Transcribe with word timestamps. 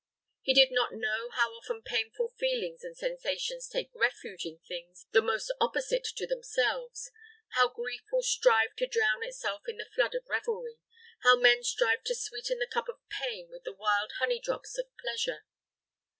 He 0.41 0.55
did 0.55 0.69
not 0.71 0.95
know 0.95 1.29
how 1.29 1.51
often 1.53 1.83
painful 1.83 2.29
feelings 2.29 2.83
and 2.83 2.97
sensations 2.97 3.67
take 3.67 3.93
refuge 3.93 4.45
in 4.47 4.57
things 4.57 5.05
the 5.11 5.21
most 5.21 5.53
opposite 5.61 6.05
to 6.15 6.25
themselves 6.25 7.11
how 7.49 7.69
grief 7.69 8.01
will 8.11 8.23
strive 8.23 8.75
to 8.77 8.87
drown 8.87 9.21
itself 9.21 9.61
in 9.67 9.77
the 9.77 9.85
flood 9.93 10.15
of 10.15 10.25
revelry 10.27 10.79
how 11.21 11.37
men 11.37 11.61
strive 11.61 12.01
to 12.05 12.15
sweeten 12.15 12.57
the 12.57 12.65
cup 12.65 12.89
of 12.89 12.97
pain 13.09 13.47
with 13.51 13.63
the 13.63 13.73
wild 13.75 14.13
honey 14.17 14.39
drops 14.39 14.75
of 14.79 14.87
pleasure. 14.99 15.45